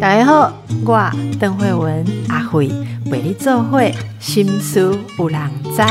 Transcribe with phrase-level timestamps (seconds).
[0.00, 0.52] 大家好，
[0.84, 2.68] 我邓慧文阿慧
[3.10, 5.82] 为你做会心思有人知。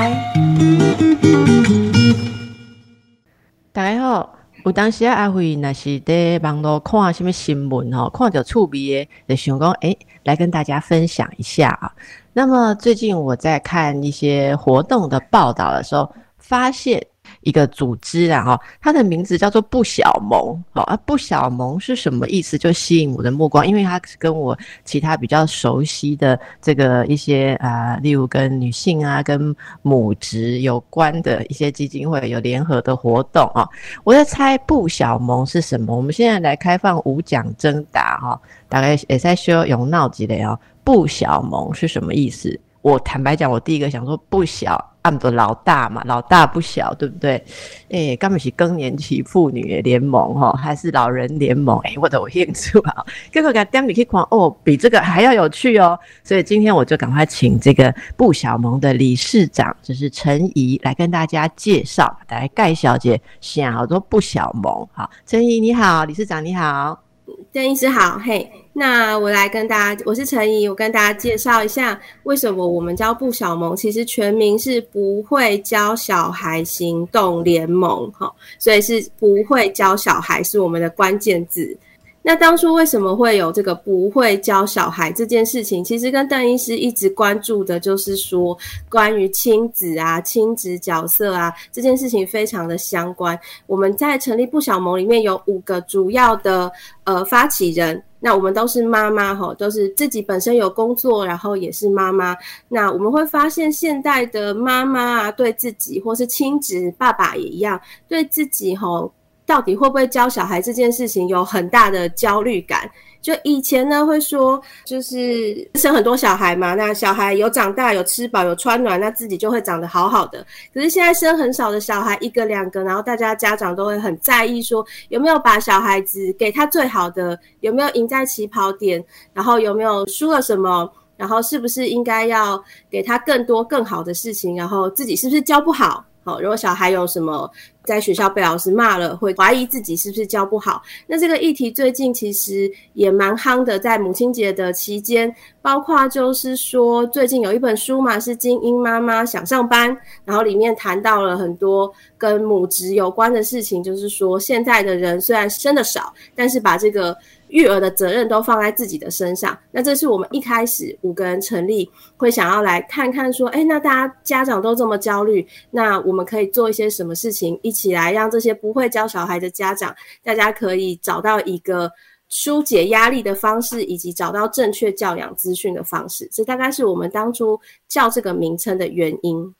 [3.71, 11.91] 大家好，有当时，阿慧那是在网络看什么新闻哦，看到趣味的，就想讲，诶，来跟大家分享一下啊。
[12.33, 17.05] 那么最近我在看一些活动的报道的时候，发现。
[17.43, 22.57] 一个组织啊，哈，它的名字叫做不小萌，好啊，不小萌是什么意思？
[22.57, 33.67] 就吸引我的目光，因为它跟我其他比较熟悉的这个一些啊，例如跟女性啊、跟母职有关的一些基金会有联合的活动啊。
[34.03, 35.95] 我在猜不小萌是什么？
[35.95, 40.57] 我们现在来开放五奖征答哈，大概也在说用闹几类哦。
[40.83, 42.59] 不小萌是什么意思？
[42.81, 44.92] 我坦白讲，我第一个想说不小。
[45.03, 47.41] 按的老大嘛，老大不小，对不对？
[47.89, 51.79] 诶，根本是更年期妇女联盟哈，还是老人联盟？
[51.81, 53.05] 诶，我都有兴趣啊。
[53.31, 55.97] 各位给点你可以看哦，比这个还要有趣哦。
[56.23, 64.87] 所以今天我就赶快请这个不小萌的理事长，就是陈怡来跟大家介绍，来盖小姐想好多不小萌。
[64.93, 67.12] 好，陈怡你好，理事长你好。
[67.53, 81.77] 邓医师好，嘿，那我来跟大家，我是陈怡，我跟大家介绍一下为什么我们叫不小萌，其实全名是不会教小孩行动联盟，哈，所以是不会教小孩是我们的关键字。
[82.25, 85.83] 那当初为什么会有这个不会教小孩这件事情？
[85.83, 88.57] 其实跟邓医师一直关注的就是说，
[88.89, 93.37] 关于亲子啊、亲子角色啊这件事情非常的相关。
[93.67, 96.71] 我们在成立不小盟里面有五个主要的
[97.03, 102.33] 呃发起人，那我们都是妈妈哈，都是自己本身有工作，然后也是妈妈。
[102.69, 107.77] 那我们会发现，现代的妈妈啊，对自己或是亲子爸爸也一样，
[108.07, 109.09] 对自己哈。
[109.53, 112.89] 到底会不会教小孩这件事情有很大的焦虑感？
[113.21, 120.43] 就以前呢会说，就是生很多小孩嘛，那小孩有长大、有吃饱、有穿暖，那自己就会长得好好的。
[120.73, 136.03] 可是现在生很少的小孩，一个两个，然后大家家长都会很在意，说有没有把小孩子给他最好的，有没有赢在起跑点，然后有没有输了什么，然后是不是应该要给他更多更好的事情，然后自己是不是教不好？
[136.25, 137.51] 好，如果小孩有什么
[137.83, 140.81] 在学校被老师骂了，会怀疑自己是不是教不好。
[141.07, 149.95] 那这个议题最近其实也蛮夯的，在母亲节的期间，包括就是说最近有一本书嘛，是精英妈妈想上班，
[150.25, 157.15] 然后里面谈到了很多跟母职有关的事情，就是说现在的人虽然生的少，但是把这个。
[157.49, 171.91] 育儿的责任都放在自己的身上，那这是我们一开始五个人成立会想要来看看说，哎，那大家家长都这么焦虑，那我们可以做一些什么事情，一起来让这些不会教小孩的家长，大家可以找到一个
[172.29, 176.29] 疏解压力的方式，以及找到正确教养资讯的方式。
[176.31, 179.53] 这大概是我们当初叫这个名称的原因。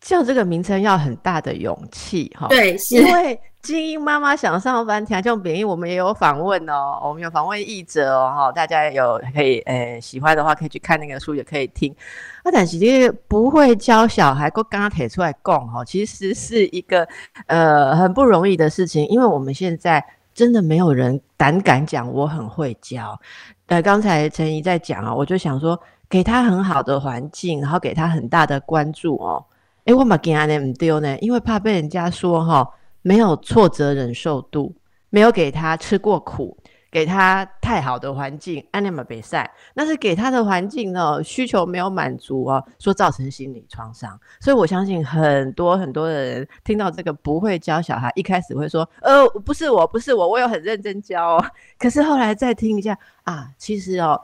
[0.00, 11.94] 叫这个名称要很大的勇气，哈，对，因为精英妈妈想上班，听这种比喻，我们也有访问哦，我们有访问译者哦，哈，大家有可以，诶，喜欢的话可以去看那个书，也可以听。
[12.42, 17.06] 啊，但是这个不会教小孩，够刚刚提出来讲，哈，其实是一个
[17.46, 23.20] 呃很不容易的事情，因为我们现在真的没有人胆敢讲我很会教。
[23.66, 29.44] 呃，刚才陈怡在讲啊，我就想说，给他很好的环境，然后给他很大的关注哦。
[29.84, 32.68] 哎，我嘛惊安尼唔丢呢，因为怕被人家说哈，
[33.02, 34.74] 没有挫折忍受度，
[35.08, 36.56] 没有给他吃过苦，
[36.90, 44.18] 给他太好的环境，安尼嘛比赛，那是给他的环境呢，需求没有满足哦，说造成心理创伤。
[44.40, 51.44] 所以我相信很多很多的人听到这个不会教小孩，一开始会说，呃，不是我，不是我，我有很认真教哦。
[51.78, 54.20] 可是后来再听一下啊，其实哦。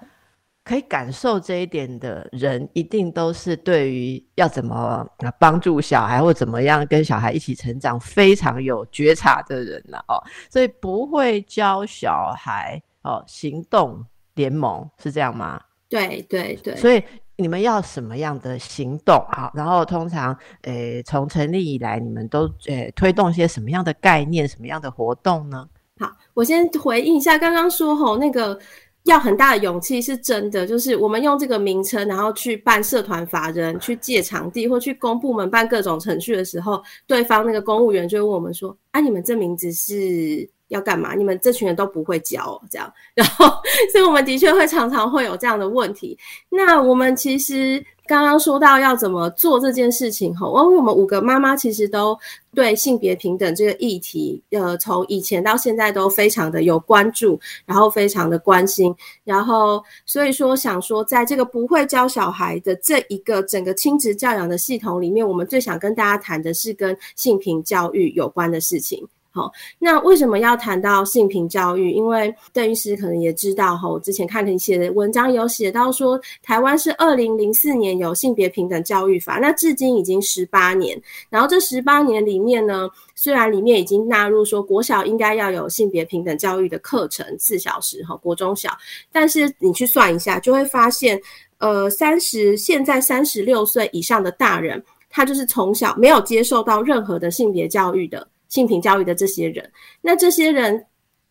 [0.67, 5.07] 可以感受这一点的人，一定都是对于要怎么
[5.39, 10.19] 帮助小孩或怎么样跟小孩一起成长非常有觉察的人了哦。
[10.51, 14.05] 所以不会教小孩哦，行动
[14.35, 15.61] 联盟是这样吗？
[15.89, 16.75] 对对对。
[16.75, 17.01] 所以
[17.37, 25.69] 你们要什么样的行动啊，然后通常诶，从成立以来，你们都诶推动一些什么样的概念、什么样的活动呢？
[26.01, 28.59] 好，我先回应一下刚刚说吼那个。
[29.07, 30.67] 要很大的勇气，是真的。
[30.67, 41.15] 就是我们用这个名称，然后去办社团法人，去借场地，或去公部门办各种程序的时候，对方那个公务员就问我们说：“啊，你们这名字是要干嘛？
[41.15, 43.47] 你们这群人都不会教，这样，然后，
[43.93, 46.19] 所以我们的确会常常会有这样的问题。
[46.49, 52.19] 那我们其实刚刚说到要怎么做这件事情，哈，因为我们五个妈妈其实都
[52.55, 69.07] 对性别平等这个议题，呃，从以前到现在都非常的有关注，然后非常的关心，然后所以说想说，在这个不会教小孩的这一个整个亲子教养的系统里面，我们最想跟大家谈的是跟性平教育有关的事情。
[69.37, 71.91] 好，那为什么要谈到性平教育？
[71.91, 80.99] 因为邓医师可能也知道，哈，我之前看你写的文章有写到说，台湾是二零零四年有性别平等教育法，那至今已经十八年。
[81.29, 88.71] 然后这十八年里面呢，虽然里面已经纳入说国小应该要有性别平等教育的课程四小时，哈，国中小，
[89.13, 91.21] 但是你去算一下，就会发现，
[91.59, 98.27] 呃，三十现在三十六岁以上的大人，他就是从小没有接受到任何的性别教育的。
[98.57, 99.71] 性平教育的这些人，
[100.01, 100.87] 那这些人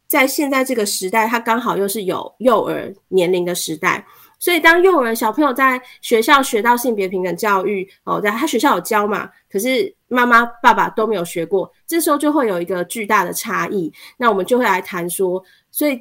[0.07, 4.05] 在现在这个时代，他刚好又是有幼儿年龄的时代，
[4.37, 13.91] 所以当幼儿小朋友在学校学到性别平等教育哦，在他学校有教嘛，可是妈妈爸爸都没有学过，这时候就会有一个巨大的差异。
[14.17, 15.95] 那我们就会来谈说，所以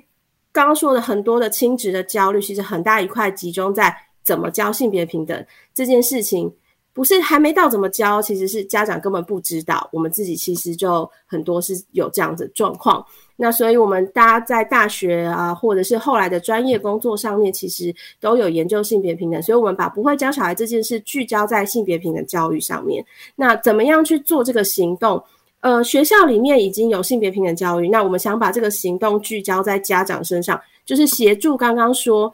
[0.52, 6.54] 刚刚说的很多的亲职的焦虑，其实很大一块集中在怎么教性别平等这件事情。
[6.94, 9.86] 不是还没到怎么教，其实是家长根本不知道。
[9.92, 13.04] 我们自己其实就很多是有这样子状况。
[13.34, 19.42] 那所以我们大家在大学啊，或者是后来的专业工作上面，其实都有研究性别平等。
[19.42, 23.04] 所以我们把不会教小孩这件事聚焦在性别平等教育上面。
[23.34, 25.20] 那怎么样去做这个行动？
[25.62, 32.32] 呃，学校里面已经有性别平等教育，那我们想把这个行动聚焦在家长身上，就是协助刚刚说。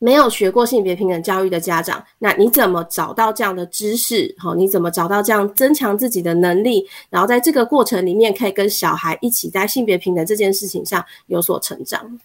[0.00, 4.34] 没有学过性别平等教育的家长，那你怎么找到这样的知识？
[4.38, 6.88] 好，你怎么找到这样增强自己的能力？
[7.10, 12.18] 然后在这个过程里面，可以跟小孩一起在性别平等这件事情上有所成长。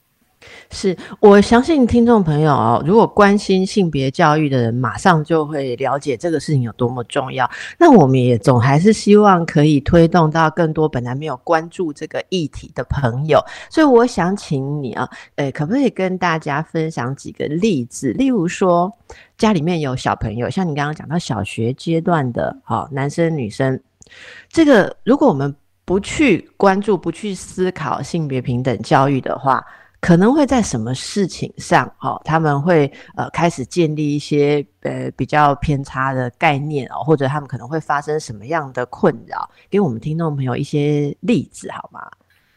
[0.71, 7.50] 是我相信听众朋友哦，如果关心性别教育的人，马上就会了解这个事情有多么重要。
[7.77, 13.39] 那我们也总还是希望可以推动到更多本来没有关注这个议题的朋友。
[13.69, 18.12] 所以我想请你啊，诶，可不可以跟大家分享几个例子？
[18.13, 18.92] 例如说，
[19.38, 23.80] 家里面有小朋友，像你刚刚讲到小学阶段的，好，男生女生，
[24.50, 25.56] 这个如果我们
[25.86, 29.63] 不去关注、不去思考性别平等教育的话，
[30.06, 32.86] 可能会在什么事情上，哦，他们会
[33.16, 39.50] 呃开始建立一些呃比较偏差的概念哦，或者他们可能会发生什么样的困扰？
[39.68, 42.02] 给我们听众朋友一些例子好吗？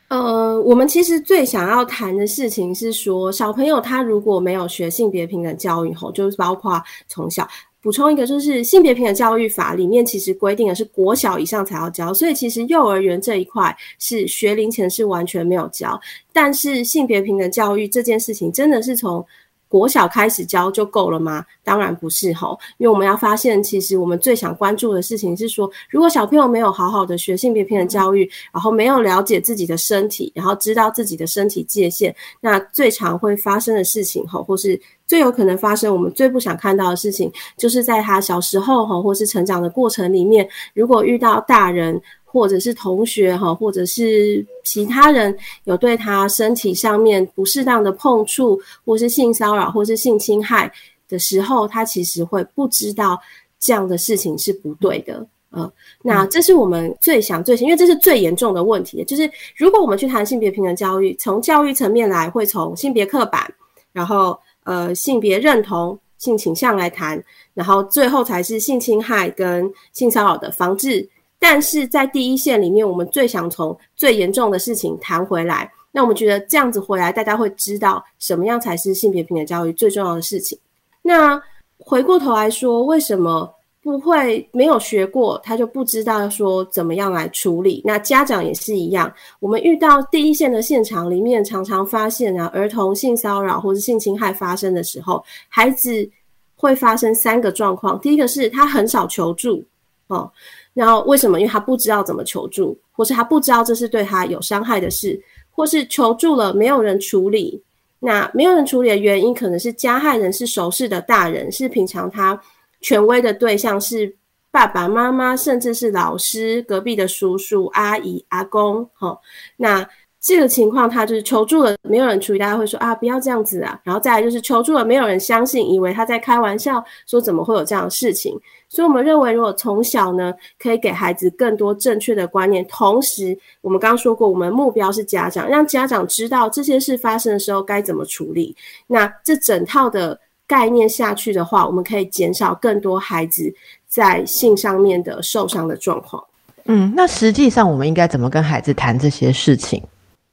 [0.09, 6.79] 呃，我们其实最想要谈的事情是说，小朋友他如果没有学性别平等教育，后就是包括
[7.09, 7.49] 从小。
[7.89, 15.99] 补充一个，就是性别平等教育法里面其实规定的是国小以上才要教，所以其实幼儿园这一块是学龄前是完全没有教。
[16.31, 19.25] 但是性别平等教育这件事情，真的是从
[19.69, 21.45] 国小开始教就够了吗？
[21.63, 42.01] 当然不是吼，因为我们要发现，其实我们最想关注的事情是说，如果小朋友没有好好的学性别平等教育，然后没有了解自己的身体，然后知道自己的身体界限，那最常会发生的事情吼，或是最有可能发生我们最不想看到的事情，就是在他小时候吼，或是成长的过程里面，如果遇到大人。
[42.39, 50.73] 或者是同学哈，或者是其他人有对他身体上面不适当的碰触，或是性骚扰，或是性侵害
[51.09, 53.21] 的时候，他其实会不知道
[53.59, 55.27] 这样的事情是不对的。
[55.51, 55.69] 呃，
[56.01, 59.03] 那这是我们最想最因为这是最严重的问题。
[59.05, 63.53] 就是如果我们去谈性别平等教育，从教育层面来，会从性别刻板，
[63.93, 67.21] 然后呃性别认同、性倾向来谈，
[67.53, 71.09] 然后最后才是性侵害跟性骚扰的防治。
[71.39, 75.71] 但是在第一线里面，我们最想从最严重的事情谈回来。
[75.91, 80.59] 那我们觉得这样子回来，大家会知道什么样才是性别平等教育最重要的事情。
[81.01, 81.41] 那
[81.79, 83.53] 回过头来说，为什么
[83.83, 87.81] 不会没有学过，他就不知道说怎么样来处理？
[87.85, 96.09] 那家长也是一样，我们遇到第一线的现场里面，常常发现啊，儿童性骚扰或者性侵害发生的时候，孩子
[96.55, 97.99] 会发生三个状况。
[98.01, 99.65] 第一个是他很少求助，
[100.09, 100.31] 哦。
[100.75, 101.41] 然后为什么？
[101.41, 107.63] 因为他不知道怎么求助，或是他不知道这是对他有伤害的事，或是求助了没有人处理。
[108.01, 112.41] 那没有人处理的原因，可能是加害人是熟识的大人，是平常他
[112.81, 114.17] 权威的对象是
[114.53, 118.89] 爸爸妈妈，甚至是老师、隔壁的叔叔、阿姨、阿公。
[118.95, 119.19] 哈，
[119.57, 119.85] 那
[120.21, 123.81] 这个情况，他就是求助了，没有人处理，大家会说啊，不要这样子啊。
[123.85, 128.39] 然后再来就是求助了，没有人相信，以为他在开玩笑，说怎么会有这样的事情。
[128.69, 138.55] 所以我们认为，如果从小呢，可以给孩子更多正确的观念，同时我们刚刚说过，我们目标是家长，让家长知道这些事发生的时候该怎么处理。
[138.87, 143.55] 那这整套的概念下去的话，我们可以减少更多孩子
[143.87, 146.23] 在性上面的受伤的状况。
[146.65, 149.83] 嗯，那实际上我们应该怎么跟孩子谈这些事情？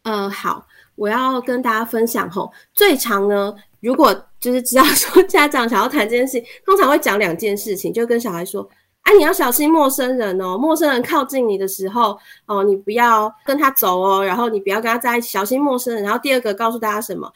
[0.06, 8.62] 呃，好，我要跟大家分享吼，最常呢，如果就是知道说 家长想要谈这件事情，通常会讲两件事情，就跟小孩说，
[9.02, 16.04] 啊，你要小心陌生人哦，陌生人靠近你的时候，哦，你不要跟他走哦，然后你不要跟他在一起，小心陌生人。
[16.04, 17.34] 然后第二个告诉大家什么，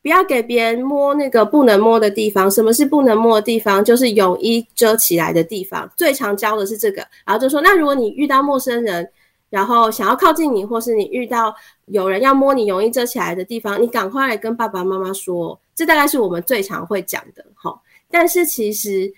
[0.00, 2.50] 不要给别人摸那个不能摸的地方。
[2.50, 3.84] 什么是不能摸的地方？
[3.84, 5.86] 就是泳衣遮起来的地方。
[5.94, 9.06] 最常教的是这个，然后就说，那如果你遇到陌生人。
[9.48, 11.54] 然后想要靠近你，或是你遇到
[11.86, 15.58] 有人要摸你容易遮起来的地方，你赶快来跟爸爸妈妈说。
[15.74, 17.78] 这大概是我们最常会讲的，哈。
[18.10, 19.12] 但是其实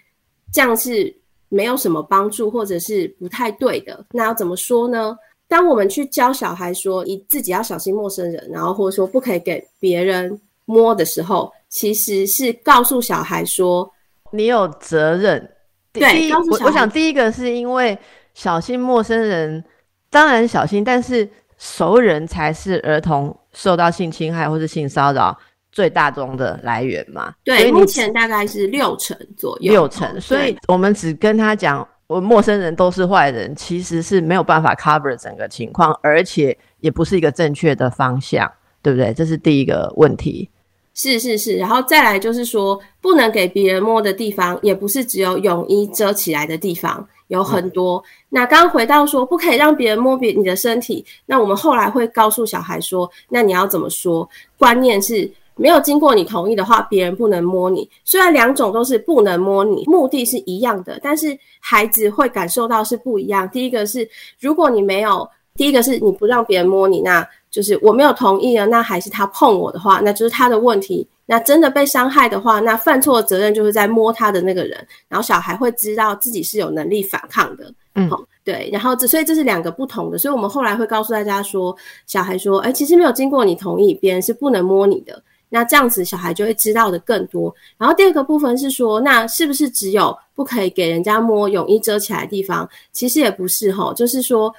[0.52, 1.14] 这样是
[1.48, 4.04] 没有什么帮助，或者是不太对的。
[4.10, 5.16] 那要怎么说呢？
[5.46, 13.88] 当我们去教小孩说你自己要小心陌生人，然后或者说不可以给别人摸的时候，其实是告诉小孩说
[14.32, 15.48] 你有责任。
[15.92, 17.96] 对，我我想第一个是因为
[18.34, 19.64] 小心陌生人。
[20.10, 25.36] 当然小心，但是熟人才是儿童受到性侵害或是性骚扰
[25.70, 27.34] 最大宗的来源嘛？
[27.44, 29.72] 对，目前大概是六成左右。
[29.72, 38.50] 六成，所以我们只跟他讲，我陌生人都是坏人，其实是没有办法 cover 整个情况，而且也不是一个正确的方向，
[38.82, 39.12] 对不对？
[39.12, 40.48] 这是第一个问题。
[40.94, 47.06] 是是是，然后再来就是说，不能给别人摸的地方，也不是只有泳衣遮起来的地方。
[47.28, 48.02] 有很多。
[48.28, 54.28] 那刚刚回到说不可以让别人摸别你的身体，那我们后来会告诉小孩说，那你要怎么说？
[54.58, 57.88] 观念是没有经过你同意的话，别人不能摸你。
[58.04, 63.48] 虽然两种都是不能摸你，目的是一样的，但是孩子会感受到是不一样。
[63.50, 64.08] 第一个是
[64.38, 71.06] 如果你没有，第一个是你不让别人摸你，那就是我没有同意了，那还是他碰我的话，那就是他的问题。
[71.30, 77.70] 那真的被伤害的话，那犯错的责任就是在摸他的那个人，然后小孩会知道自己是有能力反抗的。
[77.96, 78.10] 嗯，
[78.42, 85.22] 对，然后这所以这是两个不同的，所以我们后来会告诉大家说，小孩说，哎，其实没有经过你同意，别人是不能摸你的。
[85.50, 87.54] 那这样子小孩就会知道的更多。
[87.76, 92.66] 然后第二个部分是说，那是不是只有不可以给人家摸泳衣遮起来的地方？
[92.92, 94.50] 其实也不是哈，就是说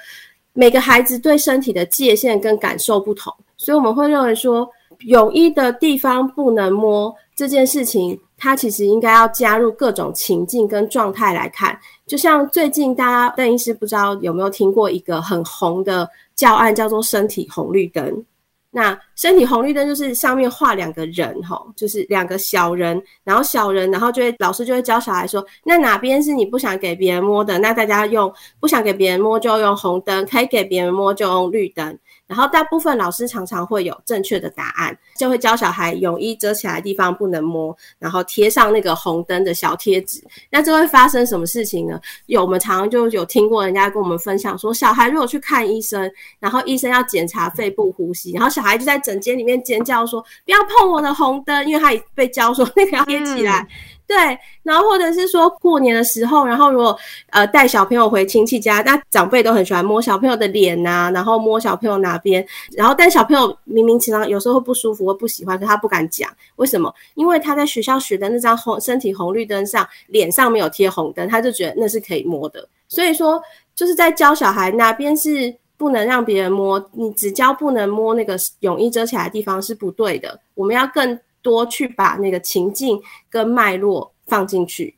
[0.54, 4.70] 每个孩子对身体的界限跟感受不同，所以我们会认为说。
[5.06, 11.80] 泳衣的地方不能摸这件事情，它其实应该要加入各种情境跟状态来看。
[12.06, 18.26] 就像最近大家邓医师不知道有没有听过一个很红的教案，叫做身体红绿灯。
[18.72, 27.58] 那身体红绿灯就是上面画两个人，哈，就是两个小人，然后小人，然后就会老师就会教小孩说，那哪边是你不想给别人摸的？
[27.58, 31.98] 那大家用不想给别人摸就用红灯，可以给别人摸就用绿灯。
[32.30, 40.24] 然后大部分老师常常会有正确的答案，就会教小孩泳衣遮起来的地方不能摸，然后贴上那个红灯的小贴纸。
[40.52, 42.00] 那这会发生什么事情呢？
[42.28, 46.08] 有我们常常就有听过人家跟我们分享说，小孩如果去看医生，
[46.40, 53.68] 然后医生要检查肺部呼吸，然后小孩就在诊间里面尖叫说：“不要碰我的红灯！”因为他被教说那个要贴起来。
[54.10, 54.18] 对，
[54.64, 56.98] 然后或者是说过年的时候，然后如果
[57.30, 66.92] 呃带小朋友回亲戚家，那长辈都很喜欢摸小朋友的脸呐，然后摸小朋友哪边，然后但小朋友明明其实有时候会不舒服或不喜欢，可他不敢讲，为什么？
[67.14, 72.68] 因为他在学校学的那张红身体红绿灯上，脸上没有贴红灯，他就觉得那是可以摸的。
[72.88, 73.40] 所以说
[73.76, 81.20] 就是在教小孩哪边是不能让别人摸，你只教不能摸那个泳衣遮起来的地方是不对的，我们要更。
[81.42, 84.98] 多去把那个情境跟脉络放进去，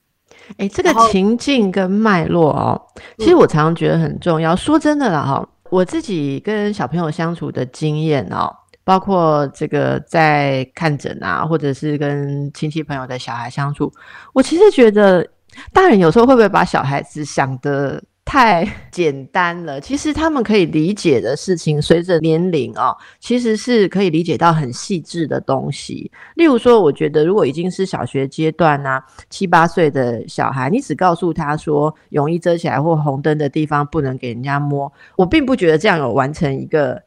[0.58, 2.82] 哎，这个情境跟脉络哦，
[3.18, 4.56] 其实我常常觉得很重要。
[4.56, 8.52] 说真的了哈，我自己跟小朋友相处的经验哦，
[8.84, 13.92] 包括这个在看诊啊，或者是跟亲戚朋友的小孩相处，
[14.34, 15.28] 我其实觉得
[15.74, 18.04] 大人有时候会不会把小孩子想的。
[18.32, 26.10] 太简单了，其实他们可以理解的事情，随着年龄哦，其实是可以理解到很细致的东西。
[26.36, 37.04] 例如说，我觉得如果已经是小学阶段呢，七八岁的小孩，你只告诉他说泳衣遮起来或红灯的地方不能给人家摸，我并不觉得这样有完成一个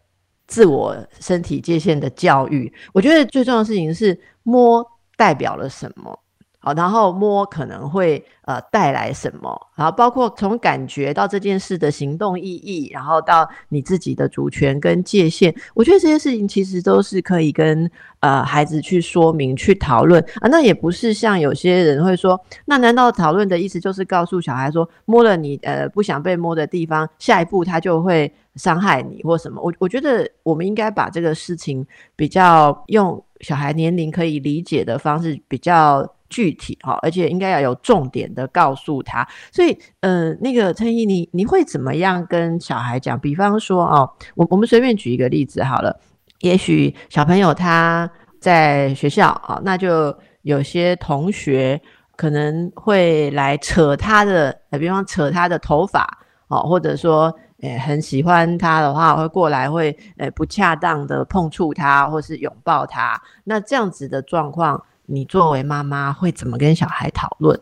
[0.46, 2.70] 自我身体界限的教育。
[2.92, 6.20] 我觉得最重要的事情是摸代表了什么。
[6.64, 17.90] 好，然后摸可能会呃带来什么，然后包括从感觉到这件事的行动意义，然后到你自己的主权跟界限，我觉得这些事情其实都是可以跟
[18.20, 20.48] 呃孩子去说明、去讨论啊。
[20.48, 29.60] 那也不是像有些人会说，那难道讨论的意思就是告诉小孩说，摸了你呃不想被摸的地方，下一步他就会伤害你或什么？
[29.60, 36.10] 我我觉得我们应该把这个事情比较用小孩年龄可以理解的方式比较。
[36.34, 39.24] 具体哈，而且应该要有重点的告诉他。
[39.52, 43.16] 所以，呃，那个陈怡，你你会怎么样跟小孩讲？
[43.20, 45.96] 比方说，哦，我我们随便举一个例子好了。
[46.40, 48.10] 也许小朋友他
[48.40, 50.12] 在学校啊，那就
[50.42, 51.80] 有些同学
[52.16, 56.04] 可能会来扯他的，比方扯他的头发
[56.48, 63.22] 哦，或者说，诶，很喜欢他的话，会过来会，诶，不恰当的碰触他，或是拥抱他。
[63.44, 64.82] 那这样子的状况。
[65.06, 67.58] 你作为妈妈会怎么跟小孩讨论？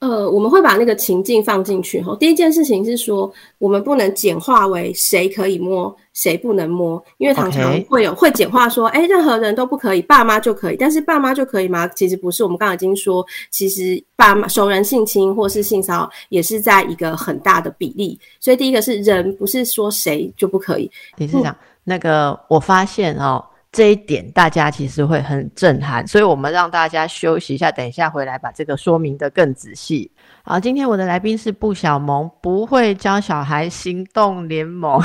[0.00, 2.16] 呃，我们会把那个情境放进去哈。
[2.20, 3.28] 第一件事情是说，
[3.58, 10.76] 我们不能简化为谁可以摸，谁不能摸，因为常常会有会简化说，哎，任何人都不可以，爸妈就可以。
[10.76, 11.88] 但是爸妈就可以吗？
[11.88, 12.44] 其实不是。
[12.44, 18.16] 我们刚刚已经说，其实爸妈熟人性侵或是性骚扰也是在一个很大的比例。
[18.38, 20.88] 所以第一个是人，不是说谁就不可以。
[21.16, 23.44] 理事长，那个我发现哦。
[23.78, 30.10] 这一点大家其实会很震撼，所以我们让大家休息一下，等一下回来把这个说明的更仔细。
[30.42, 35.00] 好，今天我的来宾是布小萌，不会教小孩行动联盟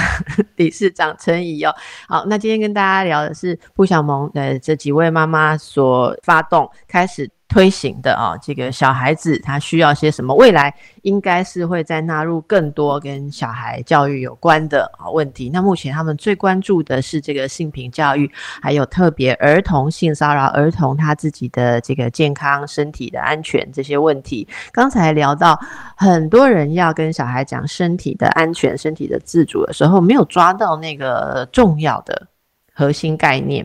[0.56, 1.72] 理事长陈怡哦。
[2.08, 7.30] 好，那今天跟大家聊的是布小萌的这几位妈妈所发动开始。
[7.54, 10.34] 推行的啊，这个小孩子他需要些什么？
[10.34, 15.52] 未来应该是会再纳入更多跟小孩教育有关的啊问题。
[15.54, 18.28] 那目前他们最关注的是这个性平教育，
[18.60, 24.48] 还有特别儿童性骚扰儿童他自己的这个健康身体的安全这些问题。
[24.72, 25.60] 刚才聊到
[25.96, 32.26] 很多人要跟小孩讲身体的安全、身体的自主的时候，没有抓到那个重要的
[32.74, 33.64] 核心概念，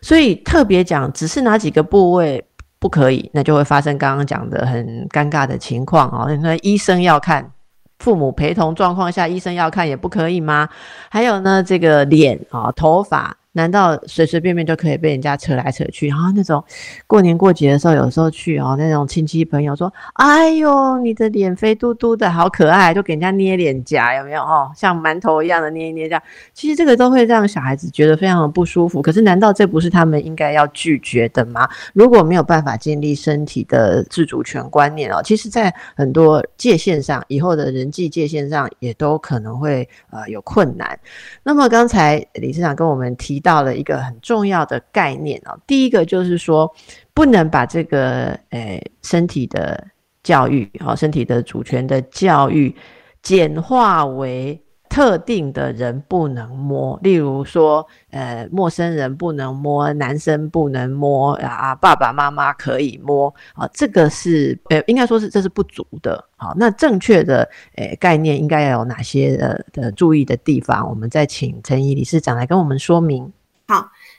[0.00, 2.42] 所以特别讲只是哪几个部位。
[2.78, 6.28] 不可以，那就会发生刚刚讲的很尴尬的情况哦。
[6.42, 7.52] 那医生要看，
[7.98, 10.68] 父母陪同状况下，医生要看也不可以吗？
[11.10, 13.36] 还有呢，这个脸啊，头发。
[13.56, 16.08] 难道随随便便就可以被人家扯来扯去？
[16.08, 16.62] 然后那种
[17.06, 24.70] 过年过节的时候，有时候去哦，那种亲戚朋友说：“哎呦，你的脸肥嘟嘟的，好可爱！”就给人家捏脸颊，有没有哦？
[24.76, 26.22] 像馒头一样的捏一捏这样。
[26.52, 29.00] 其实这个都会让小孩子觉得非常的不舒服。
[29.00, 31.66] 可是难道这不是他们应该要拒绝的吗？
[31.94, 40.98] 如果没有办法建立身体的自主权观念哦，其实在很多界限上，以后的人际界限上也都可能会呃有困难。
[41.42, 43.40] 那么刚才李市长跟我们提。
[43.46, 46.68] 到了一个很重要的概念哦，第一个就是说，
[47.14, 49.86] 不能把这个诶身体的
[50.24, 52.74] 教育，好身体的主权的教育，
[53.22, 54.60] 简化为。
[54.96, 66.24] 特定的人不能摸，例如说，呃，陌生人不能摸，男生不能摸啊，爸爸妈妈可以摸啊，这个是呃，应该说是这是不足的。
[66.38, 70.88] 好，那正确的呃概念应该要有哪些呃的注意的地方？
[70.88, 73.30] 我们再请陈怡理事长来跟我们说明。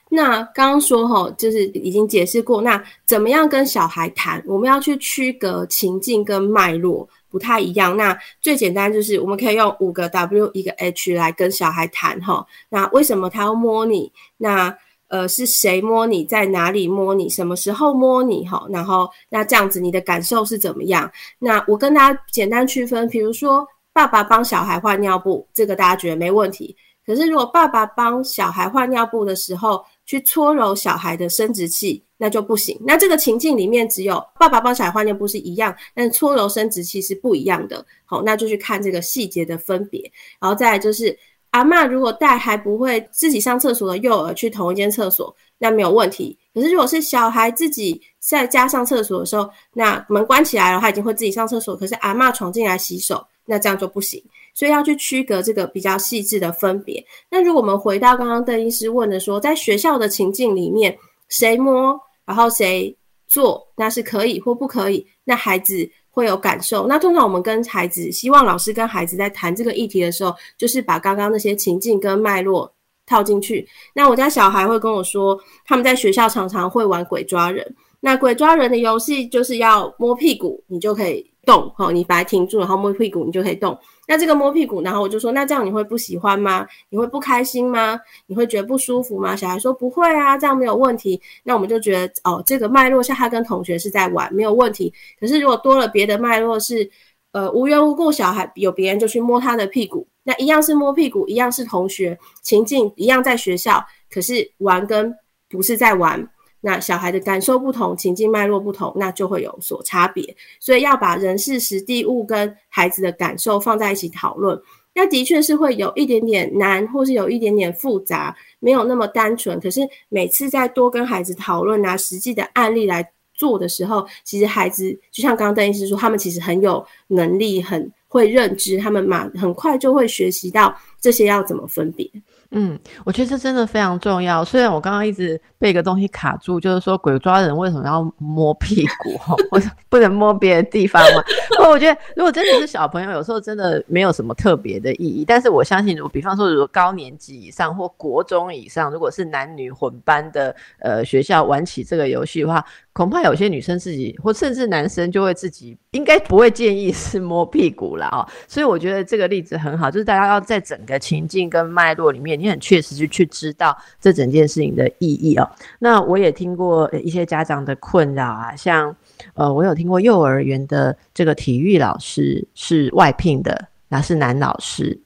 [0.09, 4.43] 那刚刚说哈，就是已经解释过，那怎么样跟小孩谈？
[4.47, 7.07] 我们要去区隔情境跟脉络。
[7.29, 7.95] 不太一样。
[7.95, 12.43] 那最简单就是我们可以用五个 W 一个 H 来跟小孩谈哈。
[12.69, 14.09] 那为什么他要摸你？
[14.37, 14.75] 那
[15.09, 16.23] 呃是谁摸你？
[16.23, 17.27] 在哪里摸你？
[17.27, 18.47] 什么时候摸你？
[18.47, 18.65] 哈。
[18.69, 21.11] 然后那这样子你的感受是怎么样？
[21.37, 26.75] 那我跟大家简单区分，比如说爸爸帮小孩换尿布，这个大家觉得没问题。
[27.07, 32.03] 可是如果爸爸帮小孩换尿布的时候，去搓揉小孩的生殖器。
[32.19, 32.75] 那就不行。
[32.83, 37.85] 那这个情境里面只有爸爸帮小孩换尿布是一样，但搓揉生殖器是不一样的。
[38.05, 40.01] 好，那就去看这个细节的分别。
[40.39, 41.15] 然后再来就是
[41.51, 46.35] 阿妈如果带还不会自己上厕所的幼儿去同一间厕所，那没有问题。
[46.55, 54.23] 可是如果是小孩自己在家上厕所的时候，那门关起来了，他已经会自己上厕所，可是阿妈闯进来洗手，那这样就不行。
[54.53, 57.03] 所以要去区隔这个比较细致的分别。
[57.29, 60.95] 那如果我们回到刚刚邓医师问的说，在学校的情境里面，
[61.29, 61.99] 谁摸？
[62.25, 62.95] 然后谁
[63.27, 66.87] 做那是可以或不可以，那孩子会有感受。
[66.87, 72.69] 那通常我们跟孩子，希望老师跟孩子在谈这个议题的时候，就是把刚刚那些情境跟脉络
[73.05, 73.67] 套进去。
[73.93, 77.75] 那我家小孩会跟我说，他们在学校常常会玩鬼抓人。
[77.99, 81.73] 那鬼抓人的游戏就是要摸屁股，你就可以动。
[81.75, 83.75] 好，你把它停住，然后摸屁股，你就可以动。
[84.07, 86.67] 那这个摸屁股，然后我就说，那这样你会不喜欢吗？
[86.89, 87.99] 你会不开心吗？
[88.27, 89.35] 你会觉得不舒服吗？
[89.35, 91.19] 小孩说不会啊，这样没有问题。
[91.43, 94.93] 那我们就觉得哦，这个脉络下他跟同学是在玩，没有问题。
[95.19, 96.89] 可是如果多了别的脉络是，
[97.31, 105.13] 呃，无缘无故小孩有别人就去摸他的屁股，那一样是摸屁股，一样是同学情境，一样在学校，可是玩跟
[105.49, 106.29] 不是在玩。
[106.67, 110.35] 那小孩的感受不同，情境脉络不同，那就会有所差别。
[110.59, 114.61] 所以要把人事、实地、物跟孩子的感受放在一起讨论，
[114.93, 119.57] 那的确是会有一点点难，或是有一点点复杂，没有那么单纯。
[119.61, 132.11] 可是每次在多跟孩子讨论拿实际的案例来做的时候，其实孩子就像刚刚邓医师说，他们其实很有能力，很会认知，他们嘛很快就会学习到这些要怎么分别。
[132.51, 134.43] 嗯，我觉得这真的非常重要。
[134.43, 139.19] 虽然我刚刚一直被一个东西卡住，就是说鬼抓人为什么要摸屁股？
[139.51, 141.21] 我不能摸别的地方吗？
[141.69, 145.25] 我觉得如果真的是小朋友，有时候真的没有什么特别的意义。
[145.25, 158.25] 但是我相信，如果比方说，如果高年级以上或国中以上，如果是男女混班的呃学校玩起这个游戏的话，恐怕有些女生自己或甚至男生就会自己应该不会建议是摸屁股了啊。
[158.47, 162.36] 所以我觉得这个例子很好，就是大家要在整个情境跟脉络里面。
[162.37, 165.49] 你很确实去去知道这整件事情的意义哦。
[165.79, 168.95] 那我也听过一些家长的困扰啊，像
[169.33, 174.99] 呃，我有听过幼儿园的这个体育老师是外聘的，那是男老师，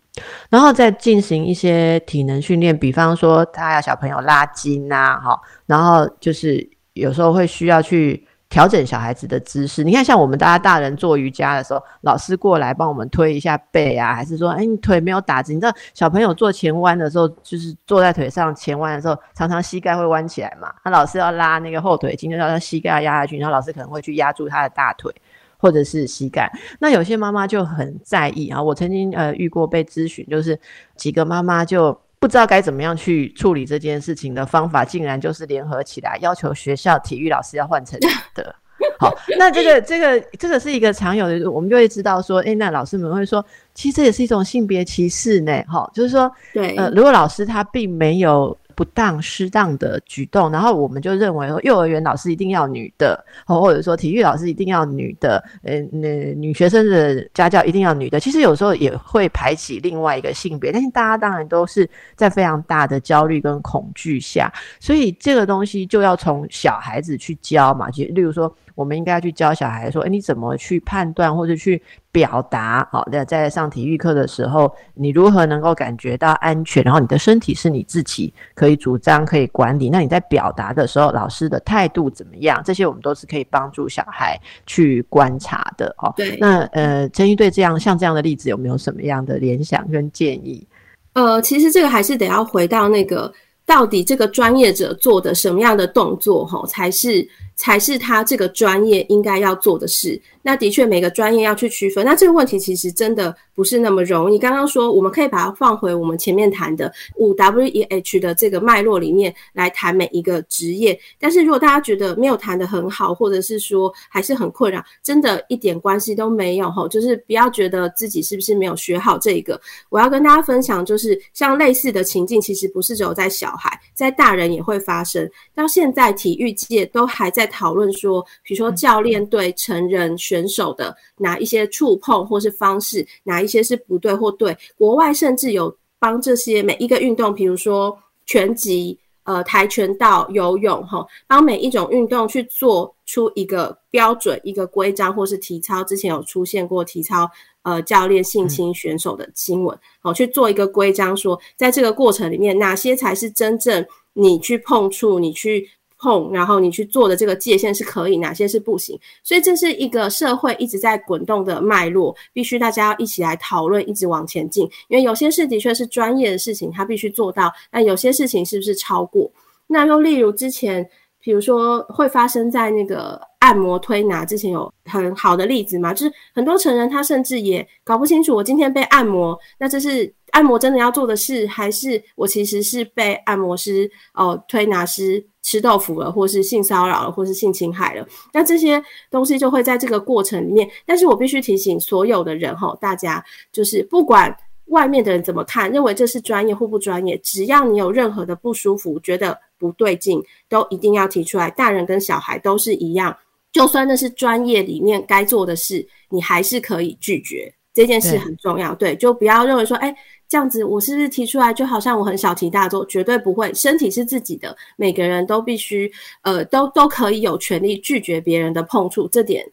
[0.49, 8.27] 然后再进行一些体能训练，比方说他要小朋友拉筋啊，哈，然后就是有时候会需要去。
[8.51, 15.53] 调整小孩子的姿势，你看，像我们大家大人做瑜伽的时候，老师过来帮我们推一下背啊，还是说，哎，你腿没有打直？
[15.53, 20.69] 你知道小朋友做前弯的时候，就是坐在腿上前弯的时候，常常膝盖会弯起来嘛。
[20.83, 25.15] 那老师要拉那个后腿筋，就要他膝盖压下去，然后老师可能会去压住他的大腿
[25.57, 26.51] 或者是膝盖。
[26.79, 30.59] 那有些妈妈就很在意啊，我曾经呃遇过被咨询，就是
[30.97, 31.97] 几个妈妈就。
[32.21, 37.99] 不知道该怎么样去处理这件事情的方法，竟然就是联合起来要求学校体育老师要换成
[38.35, 38.55] 的。
[38.99, 45.63] 好，那这个这个这个是一个常有的，我们就会知道说，哎，那老师们会说，其实这也是一种性别歧视呢。
[45.67, 48.55] 哈，就是说，对，呃，如果老师他并没有。
[48.75, 58.19] 不当、失当的举动，然后我们就认为幼儿园老师一定要女的，或者说体育老师一定要女的，呃，那女学生的家教一定要女的。
[58.19, 68.53] 其实有时候也会排挤另外一个性别，但是大家当然都是在非常大的焦虑跟恐惧下，所以这个东西就要从小孩子去教嘛，就例如说。
[68.75, 71.81] 我们应该要去教小孩说：“哎，你怎么去判断或者去
[72.11, 72.87] 表达？
[72.91, 76.83] 好，在在上体育课的时候，你如何能够感觉到安全？
[76.83, 79.89] 然后你的身体是你自己可以主张、可以管理。
[79.89, 82.61] 那你在表达的时候，老师的态度怎么样？
[82.63, 85.93] 这些我们都是可以帮助小孩去观察的。
[85.97, 86.37] 哦，对。
[86.39, 90.65] 那呃，陈一对这样像这样的例子，有没有什么样的联想跟建议？
[91.13, 93.31] 呃，其实这个还是得要回到那个，
[93.65, 97.27] 到底这个专业者做的什么样的动作，哈，才是。
[97.61, 100.19] 才是他这个专业应该要做的事。
[100.41, 102.03] 那的确，每个专业要去区分。
[102.03, 104.39] 那这个问题其实真的不是那么容易。
[104.39, 110.99] 刚刚说，我们可以把它放回我们前面谈的五 W E H 的这个脉络里面来谈每一个职业。
[111.19, 116.87] 但是如果大家觉得没有谈得很好，或者是说还是很困扰，真的一点关系都没有哈。
[116.87, 119.61] 就是不要觉得自己是不是没有学好这个。
[119.89, 125.29] 我要跟大家分享，就是像类似的情境，其实不是只有在小孩，在大人也会发生。
[125.53, 127.50] 到现在，体育界都还在。
[127.51, 134.57] 讨论说，比如说教练对成人选手的哪一些触碰或是方式，哪一些是不对或对。
[134.75, 145.83] 国外甚至有帮这些每一个运动，比如说拳击、呃跆拳道、游泳，哈，帮每一种运动去做出一个标准、一个规章，或是体操。
[145.83, 147.29] 之前有出现过体操
[147.63, 155.69] 呃教练性侵选手的新闻，好去做一个规章，说在这个过程里面，哪些才是真正你去碰触、你去。
[156.01, 158.99] 碰，然后你去做的这个界限是可以，哪些是不行？
[159.23, 164.63] 所以这是一个社会一直在滚动的脉络，必须大家要一起来讨论，一直往前进。
[164.87, 169.31] 因为有些事的确是专业的事情，他必须做到；但有些事情是不是超过？
[169.67, 175.93] 那又例如之前，比如说会发生在那个按摩推拿之前，有很好的例子嘛？
[175.93, 185.23] 就是很多成人他甚至也搞不清楚，我今天被按摩，那这是按摩真的要做的事，还是我其实是被按摩师哦推拿师？
[185.43, 190.69] 吃豆腐了，或是性骚扰了，或是性侵害了，那这些东西就会在这个过程里面。
[190.85, 201.49] 但是我必须提醒所有的人哈，大家就是不管外面的人怎么看，认为这是专业或不专业，只要你有任何的不舒服，觉得不对劲，都一定要提出来。
[201.49, 203.17] 大人跟小孩都是一样，
[203.51, 207.53] 就算那是专业里面该做的事，你还是可以拒绝。
[207.73, 208.75] 这件事很重要。
[208.75, 209.95] 对，就不要认为说，哎，
[210.27, 212.85] 这样子我是不是提出来就好像我很小题大做？
[212.85, 215.89] 绝对不会，身体是自己的，每个人都必须，
[216.23, 219.45] 呃，都都可以有权利拒绝别人的碰触，这点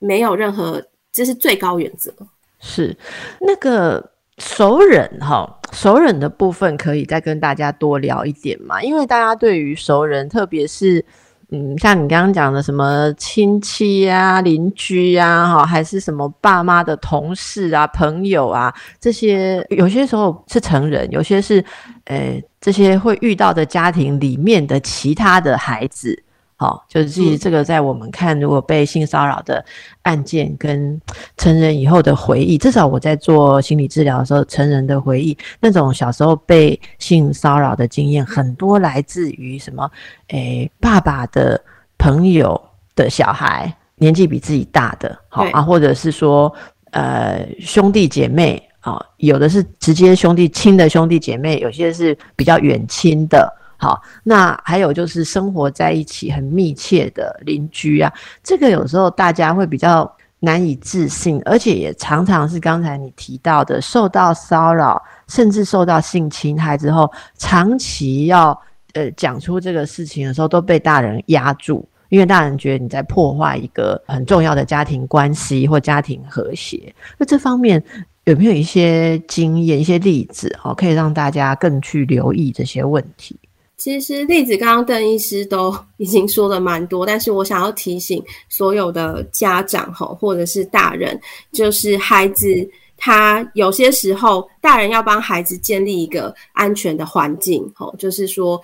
[0.00, 2.12] 没有任何，这是最高原则。
[2.58, 2.96] 是
[3.40, 8.82] 那个熟人哈，熟人的部分可以再跟大家多聊一点嘛？
[8.82, 11.04] 因为大家对于熟人，特别是
[11.52, 21.64] 嗯，像你刚刚讲的什么亲戚啊、邻居啊，哈，还是什么爸妈的同事啊、朋友啊，这些有些时候是成人，有些是
[22.04, 26.22] 呃这些会遇到的家庭里面的其他的孩子。
[26.60, 29.64] 好，就是其实这个在我们看，如果被性骚扰的
[30.02, 31.00] 案件跟
[31.38, 39.90] 成人以后的回忆，至少我在做心理治疗的时候，成人的回忆，那种小时候被性骚扰的经验，很多来自于什么？
[40.28, 41.58] 诶，爸爸的
[41.96, 42.60] 朋友
[42.94, 46.54] 的小孩，年纪比自己大的，好啊，或者是说，
[46.90, 53.50] 呃，兄弟姐妹啊，有的是直接兄弟亲的兄弟姐妹，有些是比较远亲的。
[53.80, 58.12] 好，那还有就是生活在一起很密切的邻居啊，
[58.42, 68.58] 这个有时候大家会比较难以置信，而且也常常是刚才你提到的，受到骚扰，甚至受到性侵害之后，长期要
[68.92, 76.94] 呃讲出这个事情的时候，都被大人压住，因为大人觉得你在破坏一个很重要的家庭关系或家庭和谐。
[77.16, 77.82] 那这方面
[78.24, 83.38] 有没有一些经验、一些例子哦，可以让大家更去留意这些问题？
[83.80, 91.18] 其实例子刚刚邓医师都 已经说的蛮多，但是我想要提醒所有的家长吼，或者是大人，
[91.50, 98.60] 就是孩子他有些时候，大人要帮孩子建立一个安全的环境，吼，就是说。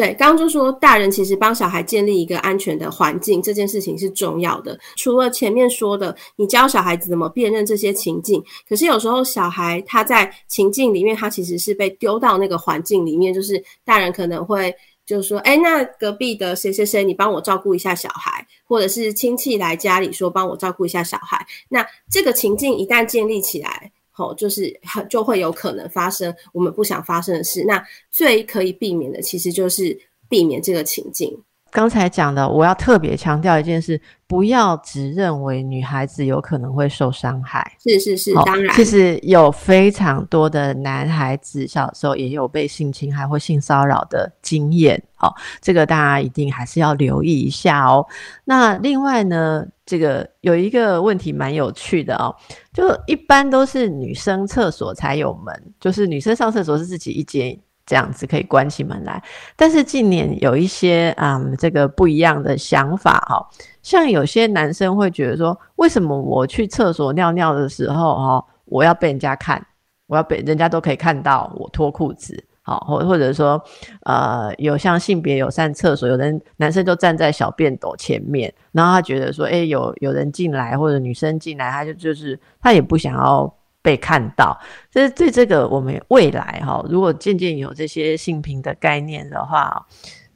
[0.00, 4.80] 对，刚刚就说大人其实帮小孩建立一个安全的环境，这件事情是重要的。
[4.96, 21.46] 除了前面说的，你教小孩子怎么辨认这些情境，可是有时候小孩他在情境里面，他其实是被丢到那个环境里面，就是大人可能会就是说，哎，那隔壁的谁谁谁，你帮我照顾一下小孩，或者是亲戚来家里说帮我照顾一下小孩。
[21.68, 23.92] 那这个情境一旦建立起来。
[24.20, 27.64] 哦，就是很就会有可能发生我们不想发生的事。
[27.64, 31.36] 那最可以避免的，其实就是避免这个情境。
[31.70, 37.72] 刚才讲的，我要特别强调一件事：不要只认为女孩子有可能会受伤害。
[37.82, 45.00] 是是是，当然，其实有非常多的男孩子小时候也有被性侵害或性骚扰的经验。
[45.14, 48.04] 好，这个大家一定还是要留意一下哦。
[48.44, 52.34] 那另外呢，这个有一个问题蛮有趣的哦，
[52.72, 57.58] 就一般都是女生厕所才有门，就是女生上厕所是自己一间。
[57.90, 59.20] 这样子可以关起门来，
[59.56, 63.44] 但是近年有一些嗯，这个不一样的想法哈，
[63.82, 69.60] 像有些男生会觉得说，为什么我去厕所尿尿的时候哈，我要被人家看，
[70.06, 73.60] 我要被人家都可以看到我脱裤子，好，或或者说
[74.04, 83.52] 呃，有像性别友善厕所，有人男生就站在小便斗前面，然后他觉得说，哎，有有人进来或者女生进来，他就就是他也不想要。
[83.82, 84.58] 被看到，
[84.90, 89.86] 这是对这个我们未来哈，如果渐渐有这些性平的概念的话，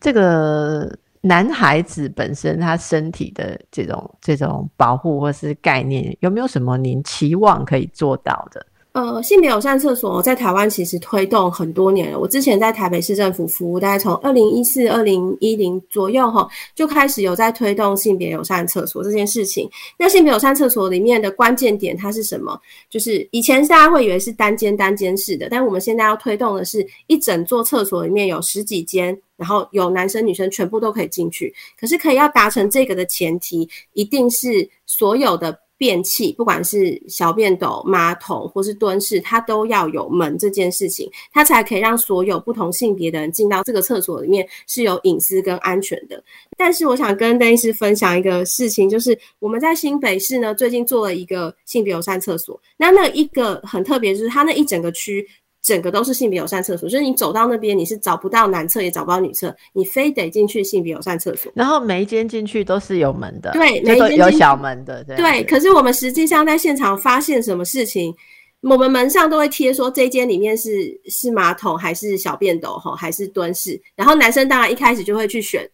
[0.00, 8.64] 这个男孩子本身他身体的这种这种保护或是概念，有没有什么您期望可以做到的？
[8.94, 12.20] 呃，性别友善厕所在台湾其实推动很多年了。
[12.20, 19.68] 我之前在台北市政府服务，大概从二零一四、二零一零左右哈，就开始有在推动性别友善厕所这件事情。
[19.98, 22.57] 那性别友善厕所里面的关键点它是什么？
[22.88, 31.52] 就是以前大家会以为是单间单间式的，但我们现在要推动的是一整座厕所里面有十几间，然后有男生女生全部都可以进去。
[31.76, 35.63] 可是可以要达成这个的前提，一定是所有的。
[35.76, 46.22] 便器，不管是小便斗、马桶或是蹲式，它都要有门这件事情，它才可以让所有不同性别的人进到这个厕所里面是有隐私跟安全的。
[46.56, 52.60] 但是，我想跟邓医师分享一个事情，就是我们在新北市呢，最近做了一个性别友善厕所。
[52.76, 55.26] 那那一个很特别，就是它那一整个区。
[55.64, 61.50] 整个都是性别友善厕所，就是你走到那边，你是找不到男厕也找不到女厕，你非得进去性别友善厕所。
[61.55, 65.42] 然后每一间进去都是有门的，对，每一间有小门的，对。
[65.44, 68.14] 可是我们实际上在现场发现什么事情，
[68.61, 73.81] 我们门上都会贴说这间里面是是马桶还是小便斗吼，还是蹲式。
[73.96, 75.66] 然后男生当然一开始就会去选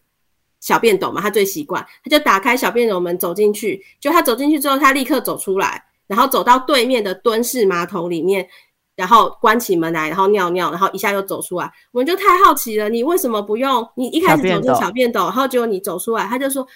[0.61, 8.47] 小便斗嘛，他最习惯，他就打开小便斗门走进去，就他走进去之后，他立刻走出来，然后走到对面的蹲式马桶里面。
[9.01, 12.91] 然后关起门来，然后尿尿，然后一下又走出来，我们就太好奇了。
[12.91, 13.89] 你为什么不用？
[13.97, 16.67] 你一开始走进小便斗，然后结果你走出来，他就说：“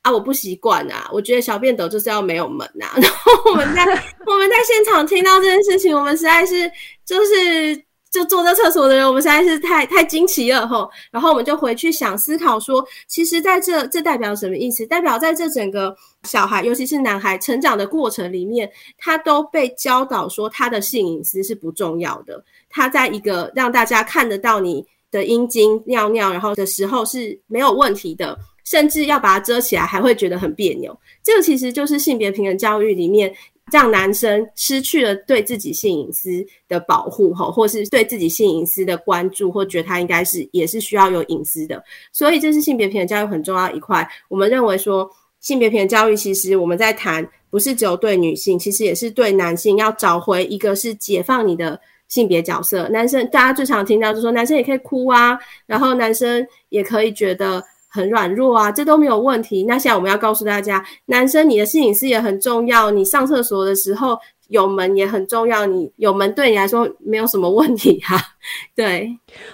[0.00, 2.86] 啊，我不习惯啊，我觉得小便斗就是要没有门呐。
[2.96, 3.84] 然后我们在
[4.26, 6.70] 我们在现场听到这件事情，我们实在是
[7.04, 7.76] 就是
[8.16, 10.90] 就坐在厕所的人，我们实在是太太惊奇了吼。
[11.10, 14.86] 然后我们就回去想思考说，其实在这这代表什么意思？
[14.86, 22.42] 代表在这整个小孩，尤其是男孩成长的过程里面，他都被教导说他的性隐私是不重要的。
[22.70, 28.38] 他在一个让大家看得到你的阴茎尿尿，然后的时候是没有问题的。
[28.64, 30.98] 甚至要把它遮起来，还会觉得很别扭。
[31.22, 33.32] 这个其实就是性别平等教育里面，
[33.72, 36.30] 让男生失去了对自己性隐私
[36.68, 41.82] 的保护，吼，或是对自己性隐私的关注，或觉得他应该是也是需要有隐私的。
[42.12, 44.08] 所以，这是性别平等教育很重要一块。
[44.28, 52.88] 我们认为说，性别平等教育其实我们在谈，不是只有对女性，其实也是对男性，要找回一个是解放你的性别角色。
[52.90, 57.64] 男生大家最常听到就是说，男生也可以哭啊，然后男生也可以觉得。
[57.88, 59.64] 很软弱啊，这都没有问题。
[59.64, 64.18] 那现在我们要告诉大家，男生你的性隐私也很重要，你上厕所的时候
[64.48, 68.16] 有门也很重要，你有门对你来说没有什么问题哈。
[68.76, 69.08] 对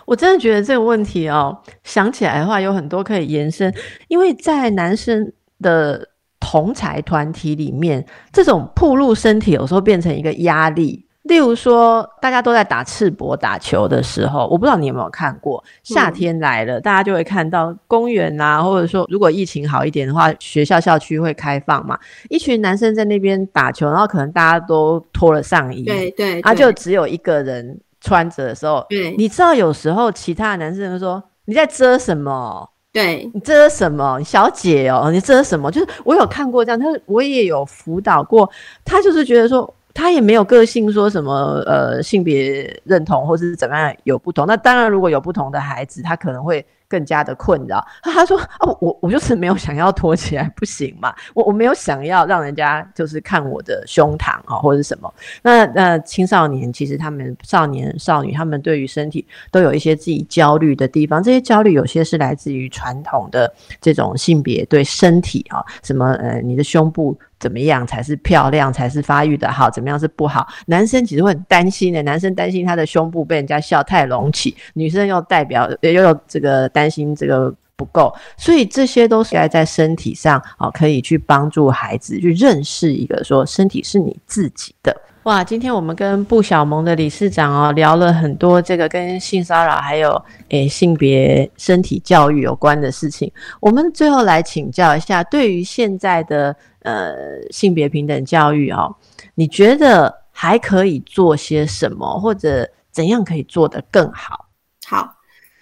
[0.04, 3.72] 我真的觉得这个问题哦，想起来的话有很多可以延伸，
[4.08, 6.08] 因为在男生的
[6.40, 11.06] 同才团体里面，这种暴露身体有时候变成一个压力。
[11.22, 15.62] 例如说，大家都在打赤膊打球的时候，我不知道你有没有看过。
[15.84, 21.96] 夏天来了，大家就会看到公园啊，或者说如果疫情好一点的话，学校校区会开放嘛，
[22.28, 32.68] 一群男生在那边打球，然后可能大家都脱了上衣，对对，啊，就只有一个人穿着的时候，对，你知道有时候其他的男生会说你在遮什么？
[32.92, 35.70] 对你遮什么，小姐哦，你遮什么？
[35.70, 38.50] 就是我有看过这样，他我也有辅导过，
[38.84, 39.72] 他就是觉得说。
[39.94, 44.46] 他也没有个性，说什么呃性别认同或者是怎么样有不同。
[44.46, 46.64] 那当然，如果有不同的孩子，他可能会。
[46.92, 47.82] 更加的困扰。
[48.04, 51.10] 他说：“哦，我我就是没有想要托起来，不行嘛？
[51.32, 55.10] 我我没有想要让人家就是看我的胸膛啊，或者什么。
[55.40, 61.22] 那那青少年其实他们少年少女，他们对于身体都有一些自己焦虑的地方。
[61.22, 63.50] 这些焦虑有些是来自于传统的
[63.80, 70.46] 这种性别对身体啊，什么呃，你的胸部怎么样才是漂亮，才是发育的好，怎么样是不好？
[70.66, 76.92] 男生其实会很担心的，男生担心他的胸部被人家笑太隆起，女生又代表又有这个担。
[76.92, 84.94] 心这个不够，所以这些都是该在身体上啊，可以去帮助孩子去认识一个说身体是你自己的。
[85.24, 93.30] 哇，今天我们跟布小萌的理事长哦聊了很多这个跟性骚扰还有诶性别身体教育有关的事情。
[93.60, 97.14] 我们最后来请教一下，对于现在的呃
[97.52, 98.96] 性别平等教育哦，
[99.36, 104.46] 你觉得还可以做些什么，或者怎样可以做得更好？
[104.88, 105.14] 好。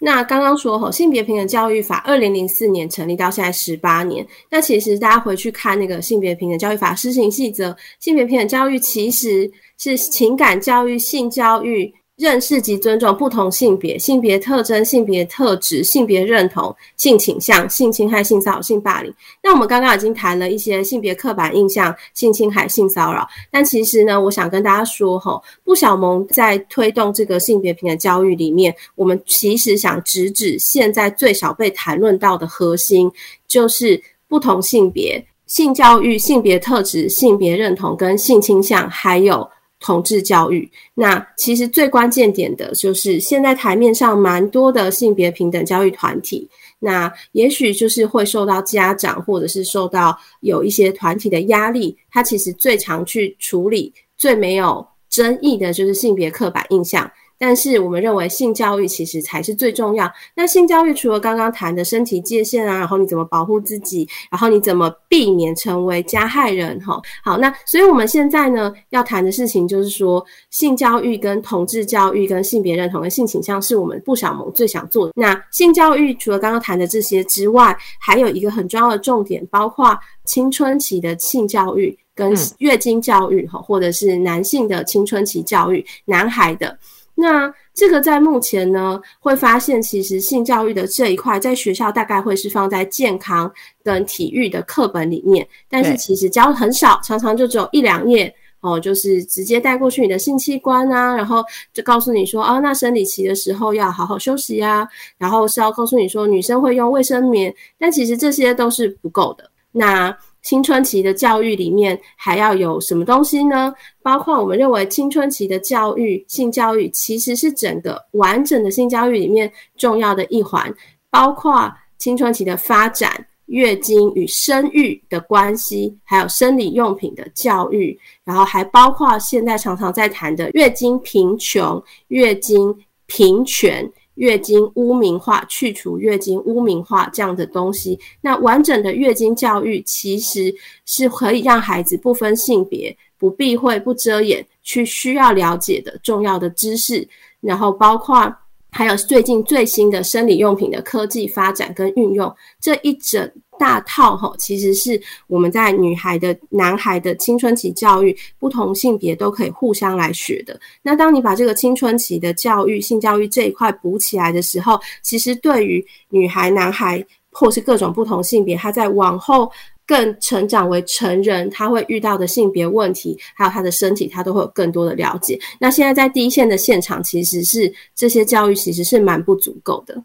[0.03, 11.93] 那刚刚说吼，性别平等教育法二零零四年成立到现在十八年，那其实大家回去看那个性别平等教育法施行细则，性别平等教育其实是情感教育、性教育。
[12.21, 19.11] 认识及尊重不同性别、性别特征、性别特质、性别认同、性倾向、性侵害、性骚扰、性霸凌。
[19.41, 23.27] 那我们刚刚已经谈了一些性别刻板印象、性侵害、性骚扰。
[23.49, 33.11] 但其实呢，我想跟大家说，吼，不小萌在推动这个性别平等教育里面，我们其实想直指现在最少被谈论到的核心，
[33.47, 39.49] 就是不同性别、性教育、性别特质、性别认同跟性倾向，还有。
[39.81, 46.47] 同志教育，那其实最关键点的就是现在台面上蛮多的性别平等教育团体，
[46.79, 57.11] 那也许就是会受到家长或者是受到有一些团体的压力，他其实最常去处理最没有争议的就是性别刻板印象。
[57.41, 60.07] 但是我们认为性教育其实才是最重要。
[60.35, 66.79] 那性教育除了刚刚谈的身体界限啊，然后你怎么保护自己，然后你怎么避免成为加害人？
[66.81, 75.13] 哈，好，那所以我们现在呢要谈的事情就是说，性教育跟同志教育跟性别认同跟性倾向是我们不小萌最想做的。
[75.15, 86.77] 那性教育除了刚刚谈的这些之外，还有一个很重要的重点，包括青春期的性教育跟月经教育，哈，或者是男性的青春期教育，男孩的。
[87.21, 93.49] 那这个在目前呢，会发现其实性教育的这一块，在学校大概会是放在健康
[93.83, 104.87] 跟体育的课本里面，但是其实教很少，常常就只有一两页哦，就是直接带过去你的性器官啊，然后就告诉你说，哦，那生理期的时候要好好休息啊，
[105.19, 109.47] 然后是要告诉你说，女生会用卫生棉，但其实这些都是不够的。
[109.71, 113.73] 那青春期的教育里面还要有什么东西呢？
[114.01, 120.73] 包括我们认为青春期的教育，性教育其实是整个完整的性教育里面重要的一环，
[121.09, 132.75] 包括青春期的发展、月经与生育的关系，还有生理用品的教育，然后还包括现在常常在谈的月经贫穷、月经
[133.05, 133.87] 平权。
[134.15, 137.99] 月经污名化，去除月经污名化这样的东西。
[138.21, 140.53] 那完整的月经教育其实
[140.85, 147.07] 是可以让孩子不分性别、不避讳、不遮掩，去需要了解的重要的知识。
[147.39, 148.31] 然后包括
[148.71, 153.31] 还有最近最新的生理用品的科技发展跟运用，这一整。
[153.61, 160.59] 大套哈，其实是我们在女孩的、男孩的青春期教育，不同性别都可以互相来学的。
[160.81, 169.51] 那当你把这个青春期的教育、性教育这一块补起来的时候，其实对于女孩、男孩或是各种不同性别，他在往后
[169.85, 175.39] 更成长为成人，他会遇到的性别问题，还有他的身体，他都会有更多的了解。
[175.59, 180.03] 那现在在第一线的现场，其实是这些教育其实是蛮不足够的。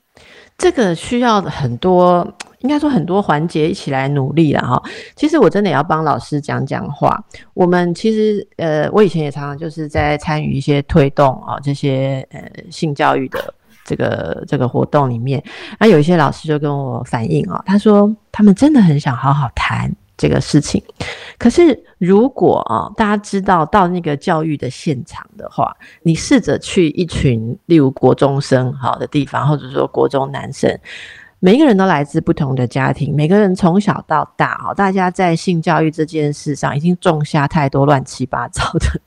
[0.59, 2.31] 这个需要很多。
[2.67, 4.83] 应该说很多环节一起来努力了哈。
[5.15, 7.17] 其实我真的也要帮老师讲讲话。
[7.55, 13.55] 我们其实呃，我以前也常常就是在参与一些推动啊这些呃性教育的
[13.85, 15.41] 这个这个活动里面。
[15.79, 20.83] 那有一些老师就跟我反映啊，他说他们真的很想好好谈这个事情。
[21.39, 30.77] 可是如果啊，大家知道到那个教育的现场的话，你试着去一群例如国中生好的地方，或者说国中男生。
[31.39, 39.01] 每一个人都来自不同的家庭，每个人从小到大，哈，大家在性教育这件事上已经种下太多乱七八糟的